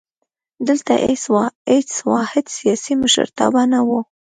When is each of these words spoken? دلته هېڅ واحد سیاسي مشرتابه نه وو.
دلته 0.67 0.93
هېڅ 1.71 1.93
واحد 2.13 2.45
سیاسي 2.57 2.93
مشرتابه 3.03 3.63
نه 3.73 3.79
وو. 3.87 3.99